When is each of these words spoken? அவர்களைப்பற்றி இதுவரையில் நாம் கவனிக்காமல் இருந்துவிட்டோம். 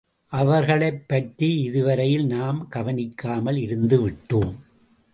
அவர்களைப்பற்றி 0.31 1.59
இதுவரையில் 1.61 2.25
நாம் 2.25 2.67
கவனிக்காமல் 2.67 3.55
இருந்துவிட்டோம். 3.55 4.55